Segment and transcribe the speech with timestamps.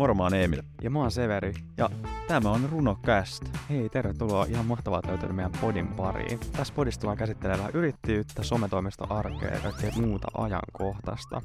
[0.00, 0.62] Moro, mä oon Emil.
[0.82, 1.54] Ja mä oon Severi.
[1.76, 1.90] Ja
[2.28, 3.42] tämä on Runocast.
[3.70, 4.44] Hei, tervetuloa.
[4.44, 6.40] Ihan mahtavaa, että löytynyt meidän podin pariin.
[6.52, 11.42] Tässä podissa tullaan käsittelemään yrittäjyyttä, sometoimistoarkea ja kaikkea muuta ajankohtaista.